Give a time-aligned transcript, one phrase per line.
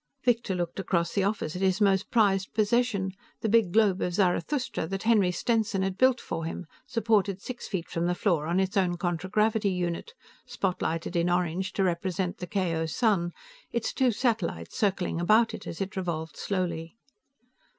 [0.23, 3.11] Victor looked across the office at his most prized possession,
[3.41, 7.87] the big globe of Zarathustra that Henry Stenson had built for him, supported six feet
[7.87, 10.15] from the floor on its own contragravity unit,
[10.47, 13.31] spotlighted in orange to represent the KO sun,
[13.71, 16.97] its two satellites circling about it as it revolved slowly.